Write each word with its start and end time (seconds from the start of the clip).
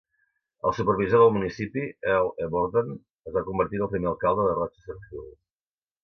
El 0.67 0.71
supervisor 0.75 1.19
del 1.23 1.33
municipi, 1.35 1.83
Earl 2.13 2.31
E. 2.45 2.49
Borden, 2.55 2.89
es 3.31 3.35
va 3.35 3.43
convertir 3.49 3.81
en 3.81 3.83
el 3.87 3.91
primer 3.91 4.09
alcalde 4.13 4.47
de 4.49 4.55
Rochester 4.61 4.97
Hills. 5.03 5.37